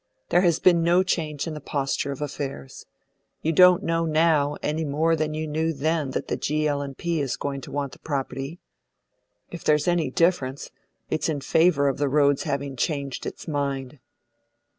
[0.29, 2.87] There has been no change in the posture of affairs.
[3.43, 6.67] You don't know now any more than you knew then that the G.
[6.67, 6.83] L.
[6.95, 7.19] & P.
[7.21, 8.59] is going to want the property.
[9.51, 10.71] If there's any difference,
[11.11, 13.99] it's in favour of the Road's having changed its mind."